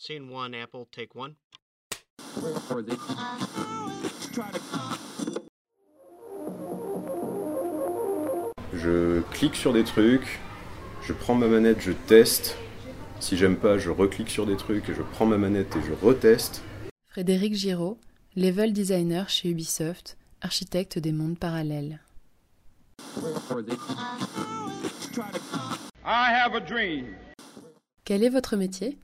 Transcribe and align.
Scene 0.00 0.30
one, 0.30 0.54
Apple, 0.54 0.84
take 0.92 1.10
one. 1.16 1.34
Je 8.72 9.20
clique 9.32 9.56
sur 9.56 9.72
des 9.72 9.82
trucs, 9.82 10.38
je 11.02 11.12
prends 11.12 11.34
ma 11.34 11.48
manette, 11.48 11.80
je 11.80 11.90
teste. 11.90 12.56
Si 13.18 13.36
j'aime 13.36 13.56
pas, 13.56 13.76
je 13.76 13.90
reclique 13.90 14.30
sur 14.30 14.46
des 14.46 14.56
trucs 14.56 14.88
et 14.88 14.94
je 14.94 15.02
prends 15.02 15.26
ma 15.26 15.36
manette 15.36 15.74
et 15.74 15.82
je 15.82 15.92
reteste. 16.06 16.62
Frédéric 17.08 17.54
Giraud, 17.54 17.98
level 18.36 18.72
designer 18.72 19.28
chez 19.28 19.48
Ubisoft, 19.48 20.16
architecte 20.40 21.00
des 21.00 21.10
mondes 21.10 21.40
parallèles. 21.40 21.98
I 26.04 26.30
have 26.32 26.54
a 26.54 26.60
dream. 26.60 27.16
Quel 28.04 28.22
est 28.22 28.30
votre 28.30 28.56
métier? 28.56 28.96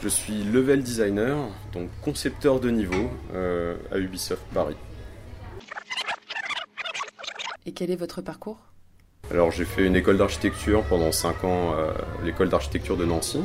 Je 0.00 0.08
suis 0.08 0.44
level 0.44 0.82
designer, 0.82 1.36
donc 1.72 1.88
concepteur 2.02 2.60
de 2.60 2.70
niveau 2.70 3.10
euh, 3.34 3.74
à 3.90 3.98
Ubisoft 3.98 4.42
Paris. 4.54 4.76
Et 7.66 7.72
quel 7.72 7.90
est 7.90 7.96
votre 7.96 8.22
parcours? 8.22 8.58
Alors 9.32 9.50
j'ai 9.50 9.64
fait 9.64 9.84
une 9.84 9.96
école 9.96 10.16
d'architecture 10.16 10.84
pendant 10.84 11.10
5 11.10 11.42
ans 11.42 11.72
à 11.72 12.24
l'école 12.24 12.48
d'architecture 12.48 12.96
de 12.96 13.04
Nancy. 13.04 13.40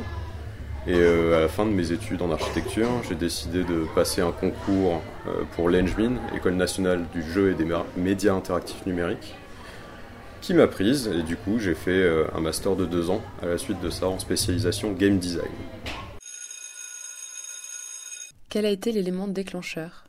Et 0.85 0.93
euh, 0.93 1.37
à 1.37 1.39
la 1.39 1.47
fin 1.47 1.65
de 1.65 1.71
mes 1.71 1.91
études 1.91 2.21
en 2.21 2.31
architecture, 2.31 2.89
j'ai 3.09 3.15
décidé 3.15 3.63
de 3.63 3.85
passer 3.95 4.21
un 4.21 4.31
concours 4.31 5.01
euh, 5.27 5.43
pour 5.55 5.69
l'ENGMIN, 5.69 6.17
École 6.35 6.55
nationale 6.55 7.05
du 7.13 7.23
jeu 7.23 7.51
et 7.51 7.55
des 7.55 7.65
médias 7.97 8.35
interactifs 8.35 8.85
numériques, 8.85 9.33
qui 10.41 10.53
m'a 10.53 10.67
prise. 10.67 11.07
Et 11.07 11.23
du 11.23 11.35
coup, 11.35 11.57
j'ai 11.57 11.73
fait 11.73 12.05
un 12.35 12.41
master 12.41 12.75
de 12.75 12.85
2 12.85 13.09
ans 13.09 13.21
à 13.41 13.47
la 13.47 13.57
suite 13.57 13.81
de 13.81 13.89
ça 13.89 14.07
en 14.07 14.19
spécialisation 14.19 14.91
game 14.91 15.17
design. 15.17 15.51
Quel 18.53 18.67
a 18.67 18.69
été 18.69 18.91
l'élément 18.91 19.27
déclencheur? 19.27 20.03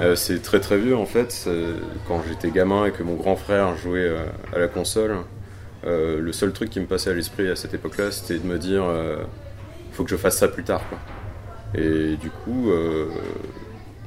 Euh, 0.00 0.16
c'est 0.16 0.42
très 0.42 0.60
très 0.60 0.76
vieux 0.76 0.94
en 0.94 1.06
fait. 1.06 1.48
Quand 2.06 2.20
j'étais 2.28 2.50
gamin 2.50 2.84
et 2.84 2.90
que 2.90 3.02
mon 3.02 3.14
grand 3.14 3.36
frère 3.36 3.74
jouait 3.74 4.00
euh, 4.00 4.26
à 4.52 4.58
la 4.58 4.68
console, 4.68 5.16
euh, 5.86 6.20
le 6.20 6.30
seul 6.30 6.52
truc 6.52 6.68
qui 6.68 6.78
me 6.78 6.84
passait 6.84 7.08
à 7.08 7.14
l'esprit 7.14 7.48
à 7.48 7.56
cette 7.56 7.72
époque-là, 7.72 8.10
c'était 8.10 8.38
de 8.38 8.46
me 8.46 8.58
dire 8.58 8.84
faut 9.92 10.04
que 10.04 10.10
je 10.10 10.16
fasse 10.16 10.36
ça 10.36 10.46
plus 10.46 10.62
tard. 10.62 10.82
Quoi. 10.90 10.98
Et 11.74 12.18
du 12.18 12.28
coup, 12.28 12.70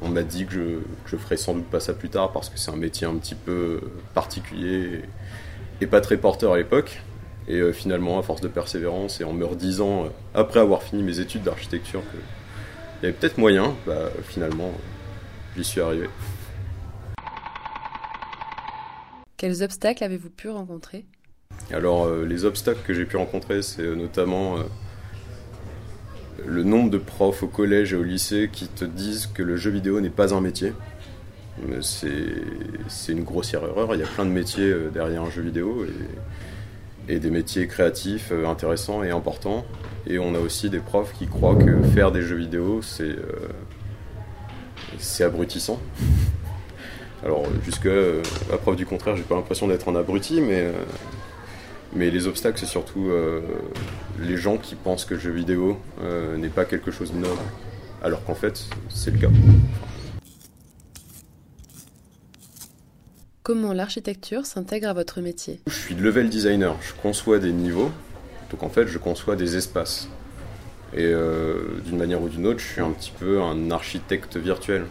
on 0.03 0.09
m'a 0.09 0.21
dit 0.21 0.45
que 0.45 0.53
je, 0.53 0.61
que 1.09 1.17
ferais 1.17 1.37
sans 1.37 1.55
doute 1.55 1.65
pas 1.65 1.79
ça 1.79 1.95
plus 1.95 2.09
tard 2.09 2.31
parce 2.31 2.49
que 2.49 2.59
c'est 2.59 2.69
un 2.69 2.77
métier 2.77 3.07
un 3.07 3.15
petit 3.15 3.33
peu 3.33 3.81
particulier 4.13 5.01
et, 5.81 5.83
et 5.83 5.87
pas 5.87 5.99
très 5.99 6.17
porteur 6.17 6.53
à 6.53 6.57
l'époque. 6.57 7.01
Et 7.47 7.73
finalement, 7.73 8.19
à 8.19 8.21
force 8.21 8.41
de 8.41 8.49
persévérance 8.49 9.19
et 9.19 9.23
en 9.23 9.33
me 9.33 9.45
redisant, 9.45 10.09
après 10.35 10.59
avoir 10.59 10.83
fini 10.83 11.01
mes 11.01 11.19
études 11.19 11.41
d'architecture, 11.41 12.03
qu'il 12.99 13.07
y 13.07 13.11
avait 13.11 13.17
peut-être 13.17 13.37
moyen, 13.37 13.75
bah, 13.85 14.09
finalement, 14.23 14.71
j'y 15.55 15.63
suis 15.63 15.81
arrivé. 15.81 16.09
Quels 19.37 19.63
obstacles 19.63 20.03
avez-vous 20.03 20.29
pu 20.29 20.49
rencontrer? 20.49 21.05
Alors, 21.71 22.05
euh, 22.05 22.25
les 22.25 22.43
obstacles 22.43 22.81
que 22.85 22.93
j'ai 22.93 23.05
pu 23.05 23.15
rencontrer, 23.15 23.61
c'est 23.61 23.83
euh, 23.83 23.95
notamment 23.95 24.57
euh, 24.57 24.63
le 26.45 26.63
nombre 26.63 26.89
de 26.89 26.97
profs 26.97 27.41
au 27.41 27.47
collège 27.47 27.93
et 27.93 27.95
au 27.95 28.03
lycée 28.03 28.49
qui 28.51 28.67
te 28.67 28.83
disent 28.83 29.27
que 29.27 29.43
le 29.43 29.55
jeu 29.55 29.71
vidéo 29.71 30.01
n'est 30.01 30.09
pas 30.09 30.33
un 30.33 30.41
métier. 30.41 30.73
C'est 31.81 33.11
une 33.11 33.23
grossière 33.23 33.63
erreur. 33.63 33.93
Il 33.93 33.99
y 33.99 34.03
a 34.03 34.07
plein 34.07 34.25
de 34.25 34.31
métiers 34.31 34.73
derrière 34.93 35.23
un 35.23 35.29
jeu 35.29 35.41
vidéo 35.41 35.83
et, 35.83 35.89
et 37.09 37.19
des 37.19 37.31
métiers 37.31 37.67
créatifs 37.67 38.29
euh, 38.31 38.47
intéressants 38.47 39.03
et 39.03 39.09
importants. 39.09 39.65
Et 40.07 40.19
on 40.19 40.35
a 40.35 40.39
aussi 40.39 40.69
des 40.69 40.79
profs 40.79 41.11
qui 41.13 41.27
croient 41.27 41.55
que 41.55 41.81
faire 41.81 42.11
des 42.11 42.21
jeux 42.21 42.37
vidéo, 42.37 42.81
c'est 42.81 43.03
euh, 43.03 43.49
abrutissant. 45.25 45.79
Alors, 47.23 47.43
jusque 47.65 47.87
euh, 47.87 48.21
à 48.53 48.57
preuve 48.57 48.77
du 48.77 48.85
contraire, 48.85 49.17
j'ai 49.17 49.23
pas 49.23 49.35
l'impression 49.35 49.67
d'être 49.67 49.89
un 49.89 49.95
abruti, 49.95 50.39
mais. 50.39 50.61
euh, 50.61 50.71
mais 51.91 52.11
les 52.11 52.27
obstacles, 52.27 52.59
c'est 52.59 52.67
surtout 52.67 53.09
les 54.19 54.37
gens 54.37 54.57
qui 54.57 54.75
pensent 54.75 55.05
que 55.05 55.15
le 55.15 55.19
jeu 55.19 55.31
vidéo 55.31 55.79
n'est 56.37 56.49
pas 56.49 56.63
quelque 56.63 56.91
chose 56.91 57.11
de 57.11 57.17
noble, 57.17 57.41
alors 58.03 58.23
qu'en 58.23 58.35
fait, 58.35 58.63
c'est 58.89 59.09
le 59.09 59.17
cas. 59.17 59.29
Comment 63.49 63.73
l'architecture 63.73 64.45
s'intègre 64.45 64.89
à 64.89 64.93
votre 64.93 65.21
métier 65.21 65.59
Je 65.65 65.73
suis 65.73 65.95
level 65.95 66.29
designer, 66.29 66.75
je 66.81 66.93
conçois 66.93 67.39
des 67.39 67.51
niveaux, 67.51 67.89
donc 68.51 68.61
en 68.61 68.69
fait, 68.69 68.85
je 68.85 68.99
conçois 68.99 69.35
des 69.35 69.57
espaces. 69.57 70.07
Et 70.93 71.05
euh, 71.05 71.81
d'une 71.83 71.97
manière 71.97 72.21
ou 72.21 72.29
d'une 72.29 72.45
autre, 72.45 72.59
je 72.59 72.67
suis 72.67 72.81
un 72.81 72.91
petit 72.91 73.11
peu 73.17 73.41
un 73.41 73.71
architecte 73.71 74.37
virtuel. 74.37 74.85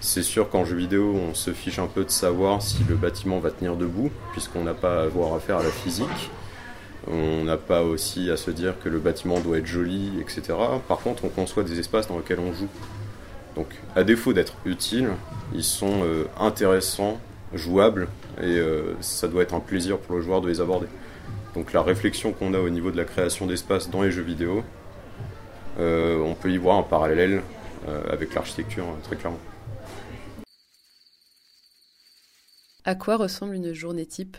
C'est 0.00 0.22
sûr 0.22 0.48
qu'en 0.48 0.64
jeu 0.64 0.76
vidéo, 0.76 1.12
on 1.12 1.34
se 1.34 1.50
fiche 1.50 1.80
un 1.80 1.88
peu 1.88 2.04
de 2.04 2.10
savoir 2.10 2.62
si 2.62 2.84
le 2.88 2.94
bâtiment 2.94 3.40
va 3.40 3.50
tenir 3.50 3.74
debout, 3.74 4.12
puisqu'on 4.30 4.62
n'a 4.62 4.74
pas 4.74 5.00
à 5.00 5.02
avoir 5.02 5.34
affaire 5.34 5.56
à 5.56 5.64
la 5.64 5.72
physique. 5.72 6.30
On 7.08 7.42
n'a 7.42 7.56
pas 7.56 7.82
aussi 7.82 8.30
à 8.30 8.36
se 8.36 8.52
dire 8.52 8.74
que 8.78 8.88
le 8.88 9.00
bâtiment 9.00 9.40
doit 9.40 9.58
être 9.58 9.66
joli, 9.66 10.12
etc. 10.20 10.56
Par 10.86 10.98
contre, 10.98 11.24
on 11.24 11.30
conçoit 11.30 11.64
des 11.64 11.80
espaces 11.80 12.06
dans 12.06 12.18
lesquels 12.18 12.38
on 12.38 12.52
joue. 12.52 12.68
Donc, 13.56 13.74
à 13.96 14.04
défaut 14.04 14.32
d'être 14.32 14.54
utiles, 14.66 15.08
ils 15.52 15.64
sont 15.64 16.04
euh, 16.04 16.26
intéressants, 16.38 17.18
jouables, 17.54 18.08
et 18.40 18.58
euh, 18.58 18.94
ça 19.00 19.28
doit 19.28 19.42
être 19.42 19.54
un 19.54 19.60
plaisir 19.60 19.98
pour 19.98 20.16
le 20.16 20.22
joueur 20.22 20.40
de 20.40 20.48
les 20.48 20.60
aborder. 20.60 20.86
Donc, 21.54 21.72
la 21.72 21.82
réflexion 21.82 22.32
qu'on 22.32 22.54
a 22.54 22.58
au 22.58 22.68
niveau 22.68 22.90
de 22.90 22.96
la 22.96 23.04
création 23.04 23.46
d'espaces 23.46 23.90
dans 23.90 24.02
les 24.02 24.10
jeux 24.10 24.22
vidéo, 24.22 24.62
euh, 25.78 26.18
on 26.18 26.34
peut 26.34 26.50
y 26.50 26.56
voir 26.56 26.76
un 26.76 26.82
parallèle 26.82 27.42
euh, 27.88 28.02
avec 28.10 28.34
l'architecture, 28.34 28.84
très 29.04 29.16
clairement. 29.16 29.38
À 32.84 32.94
quoi 32.94 33.16
ressemble 33.16 33.54
une 33.54 33.72
journée 33.72 34.06
type? 34.06 34.36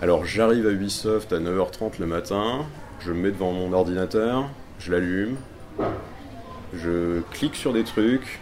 Alors 0.00 0.24
j'arrive 0.24 0.66
à 0.66 0.70
Ubisoft 0.70 1.32
à 1.32 1.38
9h30 1.38 1.98
le 1.98 2.06
matin, 2.06 2.66
je 3.00 3.12
me 3.12 3.22
mets 3.22 3.30
devant 3.30 3.52
mon 3.52 3.72
ordinateur, 3.72 4.48
je 4.78 4.92
l'allume, 4.92 5.36
je 6.74 7.20
clique 7.32 7.56
sur 7.56 7.72
des 7.72 7.84
trucs, 7.84 8.40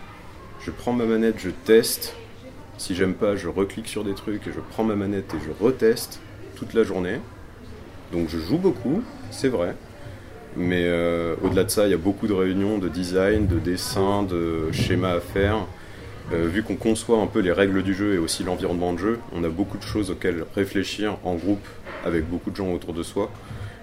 je 0.61 0.71
prends 0.71 0.93
ma 0.93 1.05
manette, 1.05 1.39
je 1.39 1.51
teste. 1.51 2.15
Si 2.78 2.94
j'aime 2.94 3.14
pas, 3.14 3.37
je 3.37 3.48
reclique 3.48 3.88
sur 3.88 4.04
des 4.04 4.14
trucs 4.14 4.47
et 4.47 4.53
je 4.53 4.60
prends 4.60 4.84
ma 4.84 4.97
manette 4.97 5.32
et 5.34 5.38
je 5.44 5.64
reteste 5.64 6.20
toute 6.56 6.75
la 6.75 6.84
journée. 6.84 7.20
Donc 8.12 8.28
je 8.28 8.38
joue 8.38 8.59
beaucoup, 8.59 9.03
c'est 9.31 9.48
vrai. 9.48 9.75
Mais 10.56 10.84
euh, 10.86 11.34
au-delà 11.42 11.65
de 11.65 11.70
ça, 11.70 11.86
il 11.86 11.91
y 11.91 11.94
a 11.94 11.98
beaucoup 11.98 12.26
de 12.26 12.32
réunions 12.32 12.78
de 12.78 12.88
design, 12.88 13.47
de 13.47 13.59
dessin, 13.59 14.22
de 14.22 14.70
schémas 14.72 15.16
à 15.16 15.20
faire. 15.20 15.66
Euh, 16.32 16.48
vu 16.48 16.62
qu'on 16.62 16.76
conçoit 16.76 17.20
un 17.20 17.26
peu 17.26 17.41
les 17.41 17.53
règles 17.53 17.82
du 17.82 17.94
jeu 17.94 18.15
et 18.15 18.19
aussi 18.19 18.42
l'environnement 18.42 18.92
de 18.92 18.98
jeu, 18.98 19.19
on 19.32 19.44
a 19.44 19.48
beaucoup 19.48 19.78
de 19.78 19.82
choses 19.82 20.10
auxquelles 20.10 20.44
réfléchir 20.54 21.19
en 21.25 21.34
groupe 21.34 21.65
avec 22.04 22.28
beaucoup 22.28 22.50
de 22.50 22.56
gens 22.56 22.72
autour 22.72 22.94
de 22.94 23.03
soi. 23.03 23.31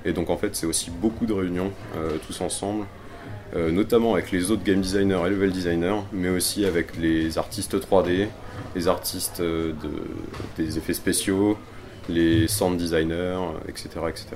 Et 0.03 0.11
donc 0.11 0.29
en 0.29 0.37
fait, 0.37 0.55
c'est 0.55 0.65
aussi 0.65 0.91
beaucoup 0.91 1.25
de 1.25 1.33
réunions 1.33 1.71
euh, 1.95 2.17
tous 2.27 2.41
ensemble, 2.41 2.85
euh, 3.55 3.71
notamment 3.71 4.13
avec 4.13 4.31
les 4.31 4.51
autres 4.51 4.63
game 4.63 4.81
designers 4.81 5.21
et 5.25 5.29
level 5.29 5.51
designers, 5.51 6.01
mais 6.11 6.29
aussi 6.29 6.65
avec 6.65 6.97
les 6.97 7.37
artistes 7.37 7.75
3D, 7.75 8.27
les 8.75 8.87
artistes 8.87 9.41
euh, 9.41 9.73
de, 9.73 10.63
des 10.63 10.77
effets 10.77 10.93
spéciaux, 10.93 11.57
les 12.09 12.47
sound 12.47 12.77
designers, 12.77 13.39
etc. 13.67 13.89
etc. 14.09 14.27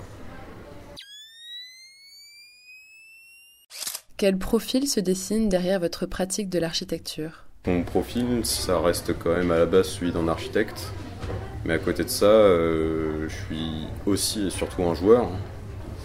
Quel 4.18 4.38
profil 4.38 4.88
se 4.88 5.00
dessine 5.00 5.48
derrière 5.48 5.80
votre 5.80 6.06
pratique 6.06 6.50
de 6.50 6.60
l'architecture? 6.60 7.44
Mon 7.68 7.84
profil, 7.84 8.46
ça 8.46 8.80
reste 8.80 9.14
quand 9.18 9.36
même 9.36 9.52
à 9.52 9.60
la 9.60 9.66
base 9.66 9.90
celui 9.90 10.12
d'un 10.12 10.28
architecte. 10.28 10.92
Mais 11.66 11.74
à 11.74 11.78
côté 11.80 12.04
de 12.04 12.10
ça, 12.10 12.26
euh, 12.26 13.28
je 13.28 13.36
suis 13.46 13.88
aussi 14.06 14.48
et 14.48 14.50
surtout 14.50 14.84
un 14.84 14.96
joueur. 14.96 15.28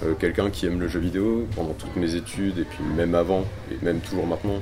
Euh, 0.05 0.15
Quelqu'un 0.19 0.51
qui 0.51 0.67
aime 0.67 0.81
le 0.81 0.89
jeu 0.89 1.01
vidéo 1.01 1.47
pendant 1.55 1.73
toutes 1.75 1.97
mes 1.97 2.15
études 2.15 2.59
et 2.59 2.65
puis 2.65 2.83
même 2.97 3.15
avant 3.15 3.45
et 3.71 3.85
même 3.85 4.01
toujours 4.01 4.27
maintenant. 4.27 4.61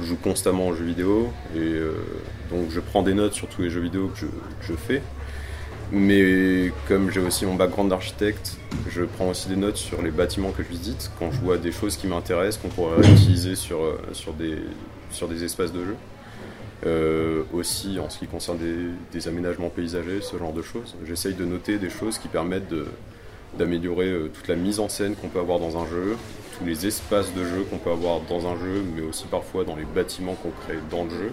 Je 0.00 0.04
joue 0.04 0.16
constamment 0.16 0.68
aux 0.68 0.74
jeux 0.74 0.84
vidéo 0.84 1.28
et 1.54 1.58
euh, 1.58 1.92
donc 2.50 2.70
je 2.70 2.80
prends 2.80 3.02
des 3.02 3.14
notes 3.14 3.32
sur 3.32 3.48
tous 3.48 3.62
les 3.62 3.70
jeux 3.70 3.80
vidéo 3.80 4.08
que 4.08 4.18
je, 4.20 4.26
que 4.26 4.32
je 4.62 4.72
fais. 4.74 5.02
Mais 5.92 6.72
comme 6.88 7.10
j'ai 7.12 7.20
aussi 7.20 7.46
mon 7.46 7.54
background 7.54 7.90
d'architecte, 7.90 8.56
je 8.90 9.04
prends 9.04 9.28
aussi 9.30 9.48
des 9.48 9.56
notes 9.56 9.76
sur 9.76 10.02
les 10.02 10.10
bâtiments 10.10 10.50
que 10.50 10.62
je 10.64 10.68
visite 10.68 11.10
quand 11.18 11.30
je 11.30 11.40
vois 11.40 11.58
des 11.58 11.70
choses 11.70 11.96
qui 11.96 12.08
m'intéressent 12.08 12.60
qu'on 12.60 12.68
pourrait 12.68 12.96
réutiliser 13.02 13.54
sur, 13.54 13.82
euh, 13.84 13.98
sur, 14.12 14.32
des, 14.32 14.56
sur 15.12 15.28
des 15.28 15.44
espaces 15.44 15.72
de 15.72 15.84
jeu. 15.84 15.96
Euh, 16.84 17.42
aussi 17.54 17.98
en 17.98 18.10
ce 18.10 18.18
qui 18.18 18.26
concerne 18.26 18.58
des, 18.58 18.74
des 19.12 19.28
aménagements 19.28 19.70
paysagers, 19.70 20.20
ce 20.20 20.36
genre 20.36 20.52
de 20.52 20.60
choses. 20.60 20.94
J'essaye 21.06 21.32
de 21.34 21.44
noter 21.44 21.78
des 21.78 21.88
choses 21.88 22.18
qui 22.18 22.28
permettent 22.28 22.68
de- 22.68 22.86
d'améliorer 23.56 24.06
euh, 24.08 24.28
toute 24.32 24.48
la 24.48 24.56
mise 24.56 24.80
en 24.80 24.88
scène 24.88 25.14
qu'on 25.16 25.28
peut 25.28 25.40
avoir 25.40 25.58
dans 25.58 25.76
un 25.76 25.86
jeu, 25.86 26.16
tous 26.58 26.64
les 26.64 26.86
espaces 26.86 27.32
de 27.34 27.44
jeu 27.44 27.64
qu'on 27.70 27.78
peut 27.78 27.90
avoir 27.90 28.20
dans 28.28 28.46
un 28.46 28.56
jeu, 28.58 28.82
mais 28.94 29.02
aussi 29.02 29.26
parfois 29.26 29.64
dans 29.64 29.76
les 29.76 29.84
bâtiments 29.84 30.34
qu'on 30.34 30.50
crée 30.64 30.78
dans 30.90 31.04
le 31.04 31.10
jeu. 31.10 31.32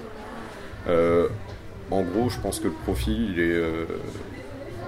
Euh, 0.87 1.27
en 1.91 2.01
gros, 2.01 2.29
je 2.29 2.39
pense 2.39 2.59
que 2.59 2.67
le 2.67 2.73
profil 2.73 3.31
il 3.33 3.39
est 3.39 3.51
euh, 3.53 3.85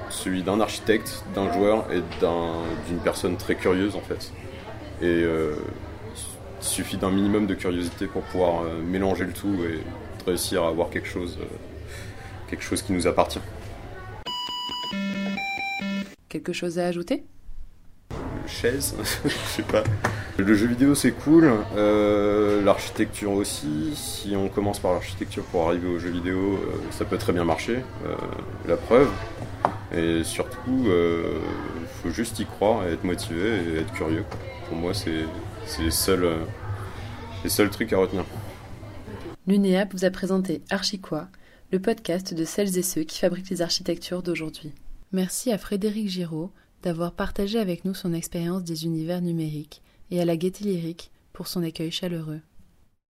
celui 0.10 0.44
d'un 0.44 0.60
architecte, 0.60 1.24
d'un 1.36 1.52
joueur 1.54 1.86
et 1.92 2.02
d'un- 2.22 2.64
d'une 2.88 3.00
personne 3.00 3.38
très 3.38 3.56
curieuse 3.56 3.96
en 3.96 4.02
fait. 4.02 4.32
Et 5.02 5.26
Il 6.62 6.66
suffit 6.66 6.98
d'un 6.98 7.12
minimum 7.12 7.46
de 7.48 7.54
curiosité 7.54 8.08
pour 8.08 8.22
pouvoir 8.24 8.64
mélanger 8.84 9.26
le 9.26 9.34
tout 9.34 9.56
et 9.70 9.80
réussir 10.26 10.64
à 10.64 10.70
avoir 10.70 10.90
quelque 10.90 11.08
chose, 11.08 11.38
quelque 12.50 12.64
chose 12.64 12.82
qui 12.82 12.92
nous 12.94 13.06
appartient. 13.08 13.42
Quelque 16.36 16.52
chose 16.52 16.80
à 16.80 16.88
ajouter? 16.88 17.24
Chaise, 18.46 18.94
je 19.24 19.30
sais 19.30 19.64
pas. 19.64 19.86
Le 20.38 20.54
jeu 20.54 20.68
vidéo 20.68 20.94
c'est 20.94 21.14
cool, 21.14 21.50
euh, 21.78 22.62
l'architecture 22.62 23.32
aussi. 23.32 23.94
Si 23.96 24.36
on 24.36 24.50
commence 24.50 24.80
par 24.80 24.92
l'architecture 24.92 25.46
pour 25.46 25.70
arriver 25.70 25.88
au 25.88 25.98
jeu 25.98 26.10
vidéo, 26.10 26.56
euh, 26.56 26.76
ça 26.92 27.06
peut 27.06 27.18
très 27.18 27.32
bien 27.32 27.46
marcher. 27.46 27.78
Euh, 28.06 28.16
la 28.68 28.76
preuve. 28.76 29.10
Et 29.96 30.26
surtout, 30.26 30.88
il 30.88 31.88
faut 32.04 32.10
juste 32.10 32.38
y 32.40 32.46
croire 32.46 32.86
et 32.86 32.92
être 32.92 33.06
motivé 33.06 33.62
et 33.70 33.80
être 33.80 33.94
curieux. 33.94 34.26
Pour 34.68 34.76
moi, 34.76 34.94
c'est 34.94 35.24
les 35.80 35.92
seuls, 35.92 36.30
les 37.46 37.50
seuls 37.50 37.70
trucs 37.70 37.94
à 37.94 37.98
retenir. 37.98 38.26
L'UNEAP 39.48 39.94
vous 39.94 40.04
a 40.04 40.10
présenté 40.10 40.64
Archiquois, 40.70 41.30
le 41.72 41.80
podcast 41.80 42.34
de 42.34 42.44
celles 42.44 42.78
et 42.78 42.84
ceux 42.84 43.04
qui 43.04 43.20
fabriquent 43.20 43.52
les 43.52 43.62
architectures 43.62 44.22
d'aujourd'hui. 44.22 44.74
Merci 45.16 45.50
à 45.54 45.58
Frédéric 45.58 46.10
Giraud 46.10 46.52
d'avoir 46.84 47.14
partagé 47.14 47.58
avec 47.58 47.86
nous 47.86 47.94
son 47.94 48.12
expérience 48.12 48.66
des 48.66 48.84
univers 48.84 49.22
numériques 49.22 49.82
et 50.12 50.20
à 50.20 50.26
la 50.26 50.36
Gaieté 50.36 50.66
Lyrique 50.66 51.10
pour 51.32 51.48
son 51.48 51.64
accueil 51.64 51.90
chaleureux. 51.90 52.42